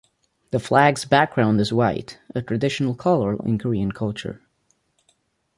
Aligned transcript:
The 0.49 0.57
flag's 0.59 1.05
background 1.05 1.61
is 1.61 1.71
white, 1.71 2.17
a 2.33 2.41
traditional 2.41 2.95
color 2.95 3.35
in 3.45 3.59
Korean 3.59 3.91
culture. 3.91 4.41